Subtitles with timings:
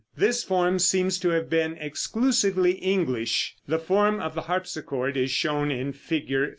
[0.17, 3.53] This form seems to have been exclusively English.
[3.67, 6.33] The form of the harpsichord is shown in Fig.